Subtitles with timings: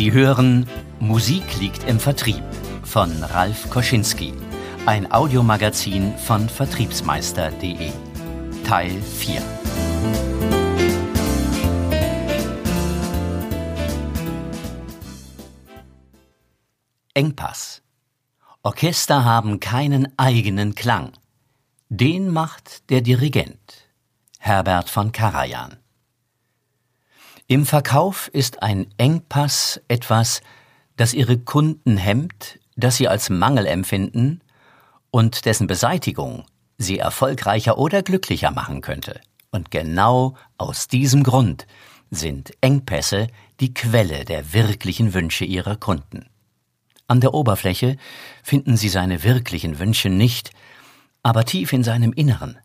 [0.00, 0.66] Sie hören
[0.98, 2.42] Musik liegt im Vertrieb
[2.84, 4.32] von Ralf Koschinski,
[4.86, 7.90] ein Audiomagazin von Vertriebsmeister.de.
[8.64, 9.42] Teil 4.
[17.12, 17.82] Engpass.
[18.62, 21.12] Orchester haben keinen eigenen Klang.
[21.90, 23.86] Den macht der Dirigent.
[24.38, 25.79] Herbert von Karajan.
[27.50, 30.40] Im Verkauf ist ein Engpass etwas,
[30.96, 34.40] das ihre Kunden hemmt, das sie als Mangel empfinden
[35.10, 36.44] und dessen Beseitigung
[36.78, 39.20] sie erfolgreicher oder glücklicher machen könnte.
[39.50, 41.66] Und genau aus diesem Grund
[42.12, 43.26] sind Engpässe
[43.58, 46.26] die Quelle der wirklichen Wünsche ihrer Kunden.
[47.08, 47.96] An der Oberfläche
[48.44, 50.52] finden sie seine wirklichen Wünsche nicht,
[51.24, 52.60] aber tief in seinem Inneren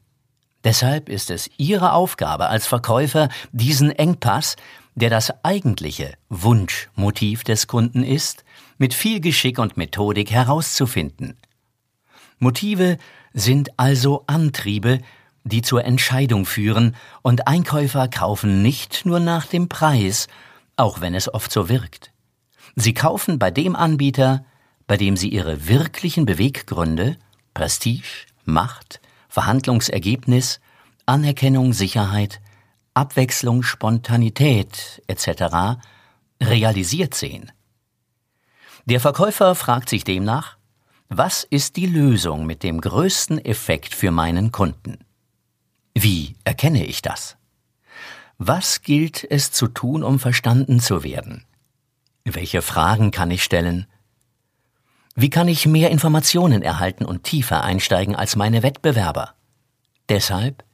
[0.65, 4.55] Deshalb ist es Ihre Aufgabe als Verkäufer, diesen Engpass,
[4.95, 8.43] der das eigentliche Wunschmotiv des Kunden ist,
[8.79, 11.37] mit viel Geschick und Methodik herauszufinden.
[12.39, 12.97] Motive
[13.31, 15.01] sind also Antriebe,
[15.43, 20.27] die zur Entscheidung führen, und Einkäufer kaufen nicht nur nach dem Preis,
[20.77, 22.11] auch wenn es oft so wirkt.
[22.75, 24.43] Sie kaufen bei dem Anbieter,
[24.87, 27.17] bei dem sie ihre wirklichen Beweggründe
[27.53, 28.99] Prestige, Macht,
[29.35, 30.61] Verhandlungsergebnis,
[31.05, 32.39] Anerkennung, Sicherheit,
[32.93, 35.77] Abwechslung, Spontanität etc.
[36.41, 37.51] realisiert sehen.
[38.85, 40.55] Der Verkäufer fragt sich demnach,
[41.09, 44.99] was ist die Lösung mit dem größten Effekt für meinen Kunden?
[45.93, 47.35] Wie erkenne ich das?
[48.37, 51.43] Was gilt es zu tun, um verstanden zu werden?
[52.23, 53.85] Welche Fragen kann ich stellen?
[55.15, 59.33] Wie kann ich mehr Informationen erhalten und tiefer einsteigen als meine Wettbewerber?
[60.09, 60.65] Deshalb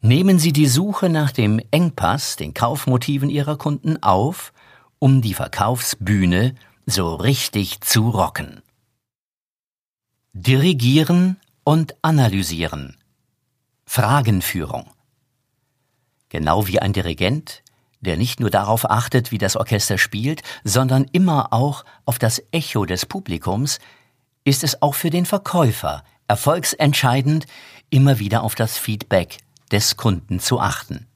[0.00, 4.52] nehmen Sie die Suche nach dem Engpass, den Kaufmotiven Ihrer Kunden auf,
[5.00, 6.54] um die Verkaufsbühne
[6.86, 8.62] so richtig zu rocken.
[10.32, 12.96] Dirigieren und analysieren.
[13.84, 14.92] Fragenführung.
[16.28, 17.62] Genau wie ein Dirigent
[18.00, 22.84] der nicht nur darauf achtet, wie das Orchester spielt, sondern immer auch auf das Echo
[22.84, 23.78] des Publikums,
[24.44, 27.46] ist es auch für den Verkäufer erfolgsentscheidend,
[27.90, 29.38] immer wieder auf das Feedback
[29.72, 31.06] des Kunden zu achten.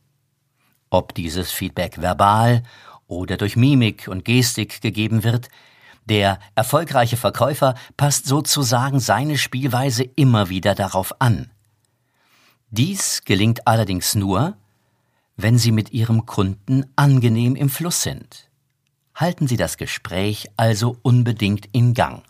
[0.90, 2.62] Ob dieses Feedback verbal
[3.06, 5.48] oder durch Mimik und Gestik gegeben wird,
[6.06, 11.50] der erfolgreiche Verkäufer passt sozusagen seine Spielweise immer wieder darauf an.
[12.70, 14.56] Dies gelingt allerdings nur,
[15.36, 18.50] wenn Sie mit Ihrem Kunden angenehm im Fluss sind.
[19.14, 22.22] Halten Sie das Gespräch also unbedingt in Gang.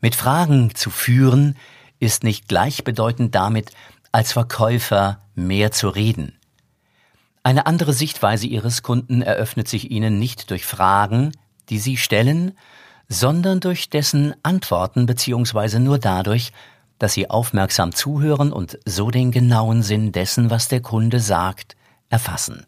[0.00, 1.56] Mit Fragen zu führen
[1.98, 3.70] ist nicht gleichbedeutend damit,
[4.10, 6.38] als Verkäufer mehr zu reden.
[7.44, 11.32] Eine andere Sichtweise Ihres Kunden eröffnet sich Ihnen nicht durch Fragen,
[11.68, 12.52] die Sie stellen,
[13.08, 15.78] sondern durch dessen Antworten bzw.
[15.78, 16.52] nur dadurch,
[17.02, 21.74] dass Sie aufmerksam zuhören und so den genauen Sinn dessen, was der Kunde sagt,
[22.10, 22.64] erfassen.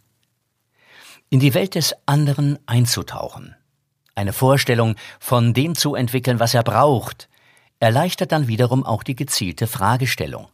[1.31, 3.55] In die Welt des anderen einzutauchen,
[4.17, 7.29] eine Vorstellung von dem zu entwickeln, was er braucht,
[7.79, 10.49] erleichtert dann wiederum auch die gezielte Fragestellung.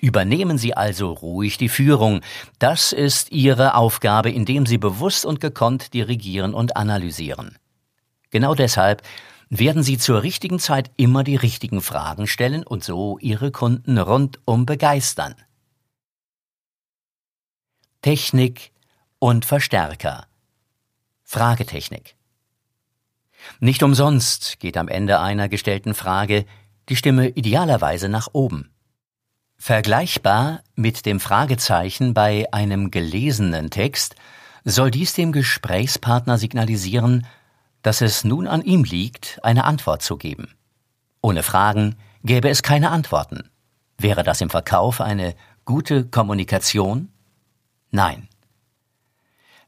[0.00, 2.20] Übernehmen Sie also ruhig die Führung.
[2.58, 7.58] Das ist Ihre Aufgabe, indem Sie bewusst und gekonnt dirigieren und analysieren.
[8.30, 9.02] Genau deshalb
[9.48, 14.66] werden Sie zur richtigen Zeit immer die richtigen Fragen stellen und so Ihre Kunden rundum
[14.66, 15.34] begeistern.
[18.02, 18.72] Technik
[19.18, 20.26] und Verstärker.
[21.24, 22.16] Fragetechnik.
[23.60, 26.44] Nicht umsonst geht am Ende einer gestellten Frage
[26.88, 28.70] die Stimme idealerweise nach oben.
[29.58, 34.14] Vergleichbar mit dem Fragezeichen bei einem gelesenen Text
[34.64, 37.26] soll dies dem Gesprächspartner signalisieren,
[37.86, 40.48] dass es nun an ihm liegt, eine Antwort zu geben.
[41.22, 43.48] Ohne Fragen gäbe es keine Antworten.
[43.96, 47.12] Wäre das im Verkauf eine gute Kommunikation?
[47.92, 48.26] Nein.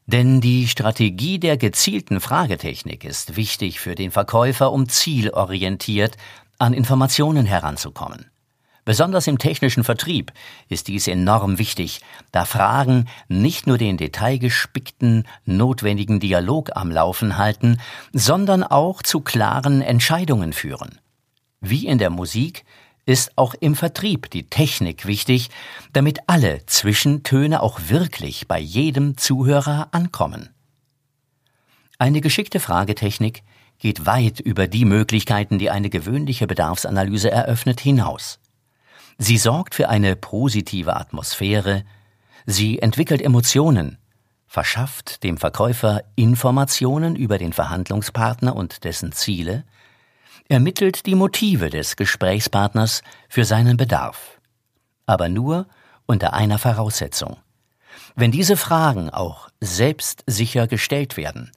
[0.05, 6.17] Denn die Strategie der gezielten Fragetechnik ist wichtig für den Verkäufer, um zielorientiert
[6.57, 8.29] an Informationen heranzukommen.
[8.89, 10.33] Besonders im technischen Vertrieb
[10.67, 12.01] ist dies enorm wichtig,
[12.31, 17.79] da Fragen nicht nur den detailgespickten, notwendigen Dialog am Laufen halten,
[18.13, 20.97] sondern auch zu klaren Entscheidungen führen.
[21.61, 22.65] Wie in der Musik
[23.05, 25.51] ist auch im Vertrieb die Technik wichtig,
[25.93, 30.49] damit alle Zwischentöne auch wirklich bei jedem Zuhörer ankommen.
[31.99, 33.43] Eine geschickte Fragetechnik
[33.77, 38.39] geht weit über die Möglichkeiten, die eine gewöhnliche Bedarfsanalyse eröffnet, hinaus.
[39.21, 41.83] Sie sorgt für eine positive Atmosphäre,
[42.45, 43.97] sie entwickelt Emotionen,
[44.47, 49.65] verschafft dem Verkäufer Informationen über den Verhandlungspartner und dessen Ziele,
[50.47, 54.39] ermittelt die Motive des Gesprächspartners für seinen Bedarf.
[55.05, 55.67] Aber nur
[56.05, 57.35] unter einer Voraussetzung.
[58.15, 61.51] Wenn diese Fragen auch selbstsicher gestellt werden,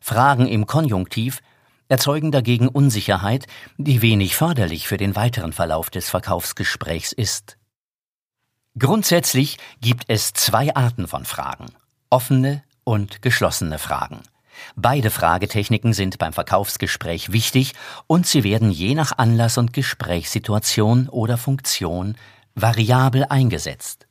[0.00, 1.40] Fragen im Konjunktiv
[1.88, 3.46] erzeugen dagegen Unsicherheit,
[3.78, 7.56] die wenig förderlich für den weiteren Verlauf des Verkaufsgesprächs ist.
[8.78, 11.66] Grundsätzlich gibt es zwei Arten von Fragen
[12.10, 14.22] offene und geschlossene Fragen.
[14.74, 17.74] Beide Fragetechniken sind beim Verkaufsgespräch wichtig
[18.06, 22.16] und sie werden je nach Anlass und Gesprächssituation oder Funktion
[22.54, 24.06] variabel eingesetzt.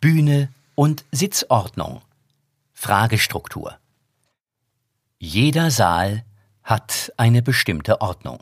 [0.00, 2.02] Bühne und Sitzordnung.
[2.72, 3.76] Fragestruktur.
[5.22, 6.24] Jeder Saal
[6.64, 8.38] hat eine bestimmte Ordnung.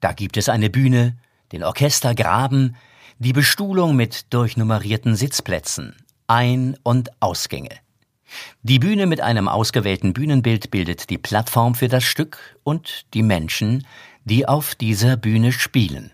[0.00, 1.16] Da gibt es eine Bühne,
[1.52, 2.76] den Orchestergraben,
[3.18, 7.70] die Bestuhlung mit durchnummerierten Sitzplätzen, ein- und Ausgänge.
[8.62, 13.86] Die Bühne mit einem ausgewählten Bühnenbild bildet die Plattform für das Stück und die Menschen,
[14.26, 16.12] die auf dieser Bühne spielen.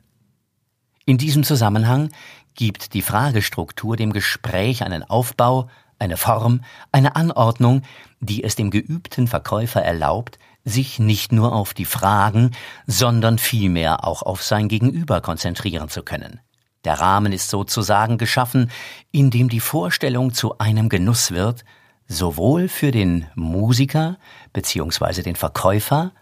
[1.06, 2.10] In diesem Zusammenhang
[2.54, 5.68] gibt die Fragestruktur dem Gespräch einen Aufbau,
[5.98, 6.62] eine Form,
[6.92, 7.82] eine Anordnung,
[8.20, 12.52] die es dem geübten Verkäufer erlaubt, sich nicht nur auf die Fragen,
[12.86, 16.40] sondern vielmehr auch auf sein Gegenüber konzentrieren zu können.
[16.84, 18.70] Der Rahmen ist sozusagen geschaffen,
[19.10, 21.64] in dem die Vorstellung zu einem Genuss wird,
[22.06, 24.16] sowohl für den Musiker
[24.52, 25.22] bzw.
[25.22, 26.12] den Verkäufer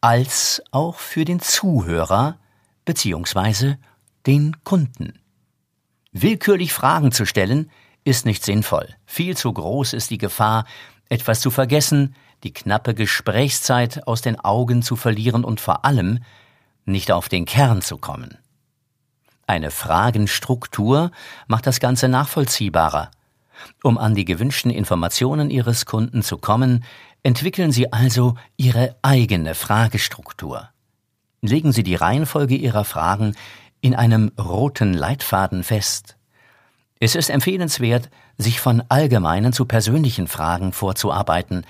[0.00, 2.38] als auch für den Zuhörer
[2.84, 3.76] bzw.
[4.26, 5.20] den Kunden.
[6.10, 7.70] Willkürlich Fragen zu stellen,
[8.04, 8.88] ist nicht sinnvoll.
[9.06, 10.64] Viel zu groß ist die Gefahr,
[11.08, 16.20] etwas zu vergessen, die knappe Gesprächszeit aus den Augen zu verlieren und vor allem
[16.84, 18.38] nicht auf den Kern zu kommen.
[19.46, 21.10] Eine Fragenstruktur
[21.46, 23.10] macht das Ganze nachvollziehbarer.
[23.82, 26.84] Um an die gewünschten Informationen Ihres Kunden zu kommen,
[27.22, 30.68] entwickeln Sie also Ihre eigene Fragestruktur.
[31.42, 33.34] Legen Sie die Reihenfolge Ihrer Fragen
[33.80, 36.16] in einem roten Leitfaden fest.
[37.04, 41.66] Es ist empfehlenswert, sich von allgemeinen zu persönlichen Fragen vorzuarbeiten.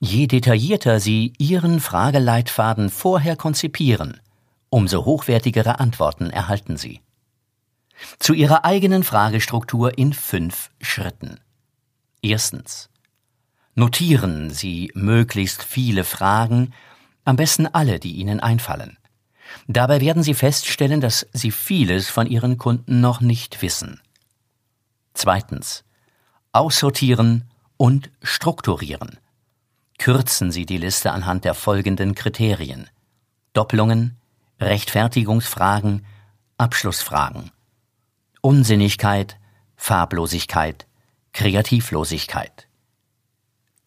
[0.00, 4.20] Je detaillierter Sie Ihren Frageleitfaden vorher konzipieren,
[4.68, 7.00] umso hochwertigere Antworten erhalten Sie
[8.18, 11.38] zu ihrer eigenen Fragestruktur in fünf Schritten.
[12.20, 12.90] Erstens.
[13.76, 16.74] Notieren Sie möglichst viele Fragen,
[17.24, 18.98] am besten alle, die Ihnen einfallen.
[19.68, 24.00] Dabei werden Sie feststellen, dass Sie vieles von Ihren Kunden noch nicht wissen.
[25.16, 25.82] Zweitens.
[26.52, 27.44] Aussortieren
[27.78, 29.18] und strukturieren.
[29.98, 32.90] Kürzen Sie die Liste anhand der folgenden Kriterien.
[33.54, 34.18] Doppelungen,
[34.60, 36.04] Rechtfertigungsfragen,
[36.58, 37.50] Abschlussfragen.
[38.42, 39.38] Unsinnigkeit,
[39.76, 40.86] Farblosigkeit,
[41.32, 42.68] Kreativlosigkeit.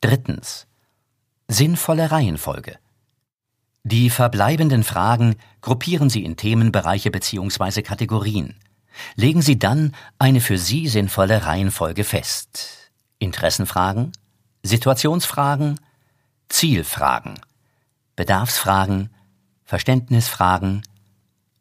[0.01, 0.65] Drittens.
[1.47, 2.79] Sinnvolle Reihenfolge.
[3.83, 7.83] Die verbleibenden Fragen gruppieren Sie in Themenbereiche bzw.
[7.83, 8.55] Kategorien.
[9.15, 12.91] Legen Sie dann eine für Sie sinnvolle Reihenfolge fest.
[13.19, 14.11] Interessenfragen,
[14.63, 15.79] Situationsfragen,
[16.49, 17.39] Zielfragen,
[18.15, 19.09] Bedarfsfragen,
[19.65, 20.83] Verständnisfragen,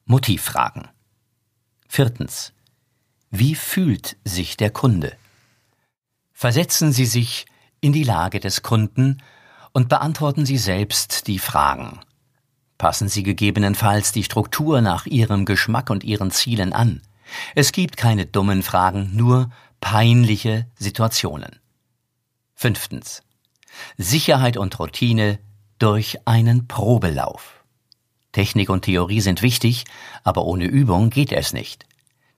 [0.05, 0.89] Motivfragen.
[1.89, 2.53] Viertens.
[3.31, 5.17] Wie fühlt sich der Kunde?
[6.33, 7.47] Versetzen Sie sich
[7.81, 9.23] in die Lage des Kunden
[9.73, 12.01] und beantworten Sie selbst die Fragen.
[12.79, 17.03] Passen Sie gegebenenfalls die Struktur nach Ihrem Geschmack und Ihren Zielen an.
[17.55, 21.61] Es gibt keine dummen Fragen, nur peinliche Situationen.
[22.55, 23.23] Fünftens.
[23.97, 25.39] Sicherheit und Routine
[25.79, 27.65] durch einen Probelauf.
[28.33, 29.85] Technik und Theorie sind wichtig,
[30.25, 31.87] aber ohne Übung geht es nicht.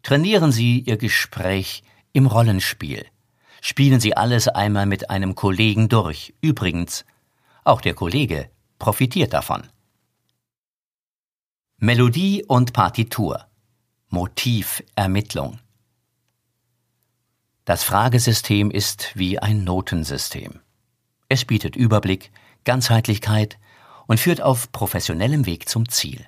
[0.02, 1.82] Trainieren Sie Ihr Gespräch
[2.12, 3.06] im Rollenspiel.
[3.60, 6.34] Spielen Sie alles einmal mit einem Kollegen durch.
[6.40, 7.04] Übrigens,
[7.64, 9.62] auch der Kollege profitiert davon.
[11.76, 13.49] Melodie und Partitur.
[14.12, 15.60] Motivermittlung.
[17.64, 20.58] Das Fragesystem ist wie ein Notensystem.
[21.28, 22.32] Es bietet Überblick,
[22.64, 23.56] Ganzheitlichkeit
[24.08, 26.26] und führt auf professionellem Weg zum Ziel.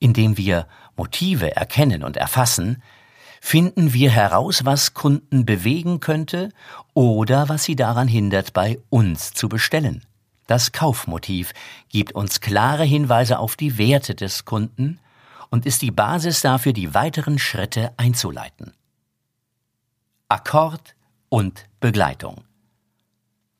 [0.00, 2.82] Indem wir Motive erkennen und erfassen,
[3.40, 6.50] finden wir heraus, was Kunden bewegen könnte
[6.92, 10.04] oder was sie daran hindert, bei uns zu bestellen.
[10.46, 11.54] Das Kaufmotiv
[11.88, 14.98] gibt uns klare Hinweise auf die Werte des Kunden
[15.52, 18.72] und ist die Basis dafür, die weiteren Schritte einzuleiten.
[20.28, 20.96] Akkord
[21.28, 22.44] und Begleitung.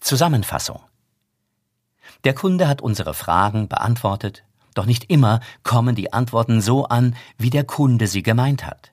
[0.00, 0.80] Zusammenfassung.
[2.24, 4.42] Der Kunde hat unsere Fragen beantwortet,
[4.74, 8.92] doch nicht immer kommen die Antworten so an, wie der Kunde sie gemeint hat.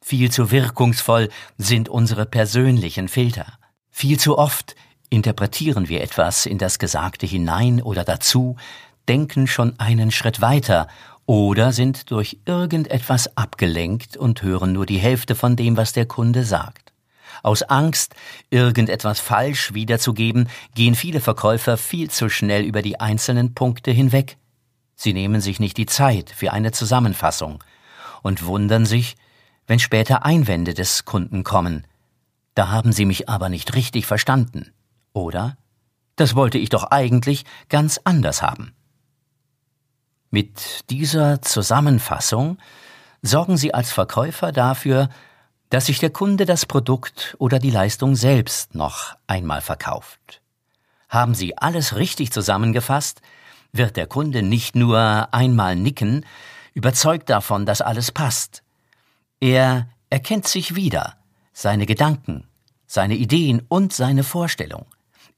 [0.00, 1.28] Viel zu wirkungsvoll
[1.58, 3.58] sind unsere persönlichen Filter.
[3.90, 4.74] Viel zu oft
[5.10, 8.56] interpretieren wir etwas in das Gesagte hinein oder dazu,
[9.06, 10.88] denken schon einen Schritt weiter
[11.28, 16.42] oder sind durch irgendetwas abgelenkt und hören nur die Hälfte von dem, was der Kunde
[16.42, 16.94] sagt.
[17.42, 18.14] Aus Angst,
[18.48, 24.38] irgendetwas falsch wiederzugeben, gehen viele Verkäufer viel zu schnell über die einzelnen Punkte hinweg.
[24.96, 27.62] Sie nehmen sich nicht die Zeit für eine Zusammenfassung
[28.22, 29.14] und wundern sich,
[29.66, 31.86] wenn später Einwände des Kunden kommen.
[32.54, 34.72] Da haben Sie mich aber nicht richtig verstanden.
[35.12, 35.58] Oder?
[36.16, 38.72] Das wollte ich doch eigentlich ganz anders haben.
[40.30, 42.58] Mit dieser Zusammenfassung
[43.22, 45.08] sorgen Sie als Verkäufer dafür,
[45.70, 50.42] dass sich der Kunde das Produkt oder die Leistung selbst noch einmal verkauft.
[51.08, 53.22] Haben Sie alles richtig zusammengefasst,
[53.72, 56.26] wird der Kunde nicht nur einmal nicken,
[56.74, 58.62] überzeugt davon, dass alles passt.
[59.40, 61.16] Er erkennt sich wieder,
[61.54, 62.46] seine Gedanken,
[62.86, 64.86] seine Ideen und seine Vorstellung.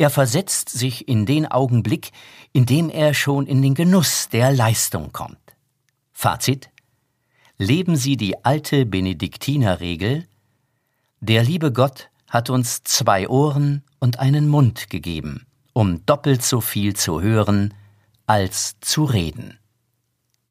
[0.00, 2.12] Er versetzt sich in den Augenblick,
[2.54, 5.37] in dem er schon in den Genuss der Leistung kommt.
[6.11, 6.71] Fazit
[7.59, 10.26] Leben Sie die alte Benediktinerregel
[11.21, 16.97] Der liebe Gott hat uns zwei Ohren und einen Mund gegeben, um doppelt so viel
[16.97, 17.75] zu hören
[18.25, 19.60] als zu reden.